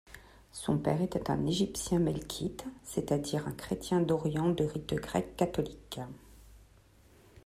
[0.51, 5.99] Son père était un Égyptien melkite, c’est-à-dire un chrétien d’Orient de rite grec catholique.